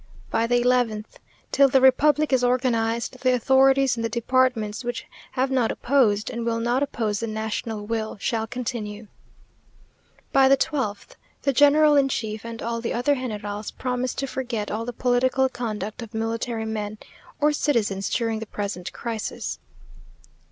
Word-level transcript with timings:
By 0.31 0.47
the 0.47 0.59
eleventh 0.61 1.19
Till 1.51 1.69
the 1.69 1.79
republic 1.79 2.33
is 2.33 2.43
organized, 2.43 3.19
the 3.19 3.35
authorities 3.35 3.95
in 3.97 4.01
the 4.01 4.09
departments 4.09 4.83
which 4.83 5.05
have 5.33 5.51
not 5.51 5.71
opposed, 5.71 6.31
and 6.31 6.43
will 6.43 6.59
not 6.59 6.81
oppose 6.81 7.19
the 7.19 7.27
national 7.27 7.85
will, 7.85 8.17
shall 8.17 8.47
continue. 8.47 9.09
By 10.33 10.47
the 10.49 10.57
twelfth 10.57 11.17
The 11.43 11.53
general 11.53 11.95
in 11.95 12.09
chief 12.09 12.43
and 12.43 12.63
all 12.63 12.81
the 12.81 12.93
other 12.93 13.13
generals 13.13 13.69
promise 13.69 14.15
to 14.15 14.25
forget 14.25 14.71
all 14.71 14.85
the 14.85 14.91
political 14.91 15.47
conduct 15.49 16.01
of 16.01 16.15
military 16.15 16.65
men 16.65 16.97
or 17.39 17.51
citizens 17.53 18.09
during 18.09 18.39
the 18.39 18.47
present 18.47 18.91
crisis. 18.91 19.59